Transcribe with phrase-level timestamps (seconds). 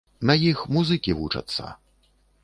[0.29, 1.69] На іх музыкі вучацца!